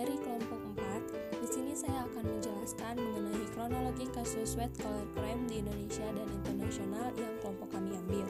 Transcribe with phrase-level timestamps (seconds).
[0.00, 1.42] dari kelompok 4.
[1.44, 7.12] Di sini saya akan menjelaskan mengenai kronologi kasus white collar crime di Indonesia dan internasional
[7.20, 8.26] yang kelompok kami ambil.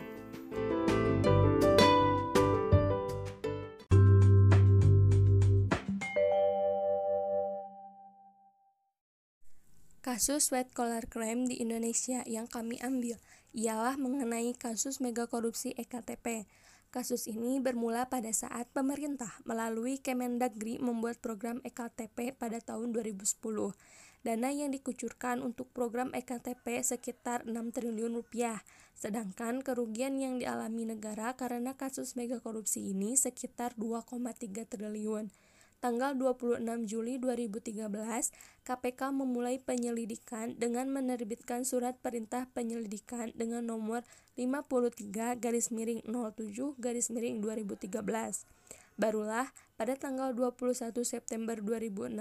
[10.00, 13.14] Kasus white collar crime di Indonesia yang kami ambil
[13.50, 16.46] ialah mengenai kasus mega korupsi EKTP.
[16.90, 23.22] Kasus ini bermula pada saat pemerintah melalui Kemendagri membuat program EKTP pada tahun 2010.
[24.20, 28.60] Dana yang dikucurkan untuk program EKTP sekitar 6 triliun rupiah,
[28.98, 35.30] sedangkan kerugian yang dialami negara karena kasus mega korupsi ini sekitar 2,3 triliun
[35.80, 37.88] tanggal 26 Juli 2013,
[38.68, 44.04] KPK memulai penyelidikan dengan menerbitkan surat perintah penyelidikan dengan nomor
[44.36, 48.59] 53 garis miring 07 garis miring 2013.
[49.00, 49.48] Barulah
[49.80, 52.20] pada tanggal 21 September 2016,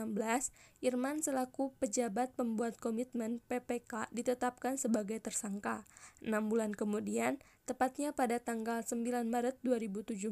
[0.79, 5.83] Irman selaku pejabat pembuat komitmen PPK ditetapkan sebagai tersangka.
[6.23, 7.35] Enam bulan kemudian,
[7.67, 10.23] tepatnya pada tanggal 9 Maret 2017,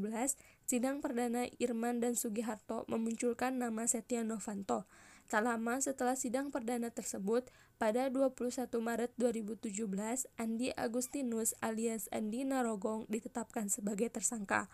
[0.64, 4.88] sidang perdana Irman dan Sugiharto memunculkan nama Setia Novanto.
[5.28, 13.04] Tak lama setelah sidang perdana tersebut, pada 21 Maret 2017, Andi Agustinus alias Andi Narogong
[13.12, 14.72] ditetapkan sebagai tersangka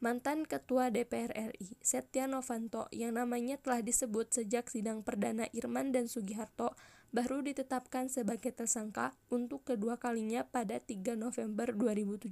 [0.00, 6.06] mantan Ketua DPR RI, Setia Novanto, yang namanya telah disebut sejak sidang perdana Irman dan
[6.06, 6.76] Sugiharto,
[7.16, 12.28] baru ditetapkan sebagai tersangka untuk kedua kalinya pada 3 November 2017.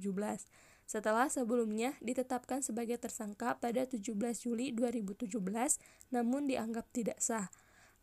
[0.85, 4.05] Setelah sebelumnya ditetapkan sebagai tersangka pada 17
[4.37, 5.33] Juli 2017,
[6.13, 7.49] namun dianggap tidak sah.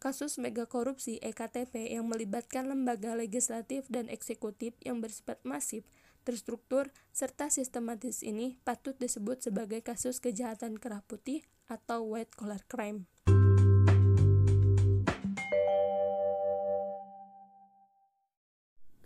[0.02, 5.86] Kasus mega korupsi EKTP yang melibatkan lembaga legislatif dan eksekutif yang bersifat masif
[6.22, 13.10] terstruktur, serta sistematis ini patut disebut sebagai kasus kejahatan kerah putih atau white collar crime.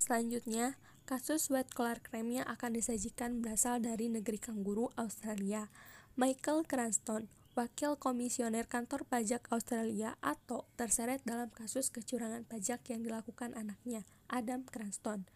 [0.06, 5.66] Selanjutnya, kasus white collar crime yang akan disajikan berasal dari negeri kanguru Australia.
[6.14, 7.26] Michael Cranston,
[7.58, 14.62] wakil komisioner kantor pajak Australia atau terseret dalam kasus kecurangan pajak yang dilakukan anaknya, Adam
[14.62, 15.26] Cranston.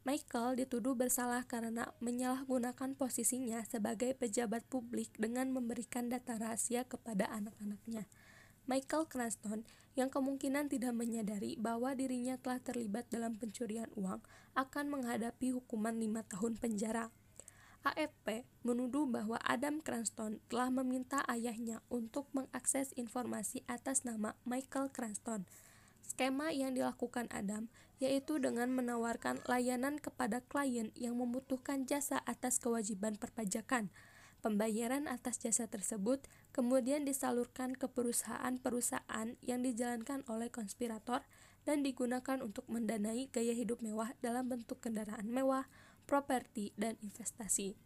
[0.00, 8.08] Michael dituduh bersalah karena menyalahgunakan posisinya sebagai pejabat publik dengan memberikan data rahasia kepada anak-anaknya.
[8.64, 9.68] Michael Cranston,
[10.00, 14.24] yang kemungkinan tidak menyadari bahwa dirinya telah terlibat dalam pencurian uang,
[14.56, 17.12] akan menghadapi hukuman lima tahun penjara.
[17.80, 25.48] AFP menuduh bahwa Adam Cranston telah meminta ayahnya untuk mengakses informasi atas nama Michael Cranston.
[26.04, 27.68] Skema yang dilakukan Adam
[28.00, 33.92] yaitu dengan menawarkan layanan kepada klien yang membutuhkan jasa atas kewajiban perpajakan.
[34.40, 36.24] Pembayaran atas jasa tersebut
[36.56, 41.20] kemudian disalurkan ke perusahaan-perusahaan yang dijalankan oleh konspirator
[41.68, 45.68] dan digunakan untuk mendanai gaya hidup mewah dalam bentuk kendaraan mewah,
[46.08, 47.76] properti, dan investasi.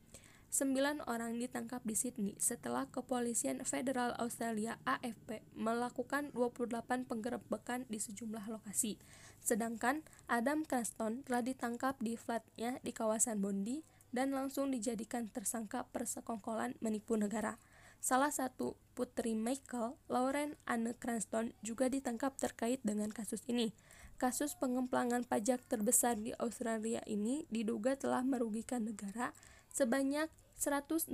[0.54, 8.46] Sembilan orang ditangkap di Sydney setelah Kepolisian Federal Australia AFP melakukan 28 penggerebekan di sejumlah
[8.46, 9.02] lokasi.
[9.42, 13.82] Sedangkan Adam Cranston telah ditangkap di flatnya di kawasan Bondi
[14.14, 17.58] dan langsung dijadikan tersangka persekongkolan menipu negara.
[17.98, 23.74] Salah satu putri Michael, Lauren Anne Cranston, juga ditangkap terkait dengan kasus ini.
[24.22, 29.34] Kasus pengemplangan pajak terbesar di Australia ini diduga telah merugikan negara
[29.74, 31.10] sebanyak 165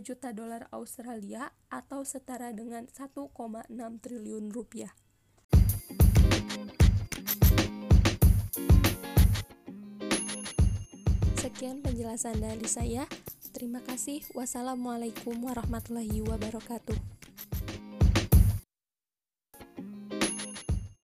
[0.00, 3.28] juta dolar Australia atau setara dengan 1,6
[4.00, 4.92] triliun rupiah.
[11.36, 13.04] Sekian penjelasan dari saya.
[13.52, 14.24] Terima kasih.
[14.32, 17.11] Wassalamualaikum warahmatullahi wabarakatuh.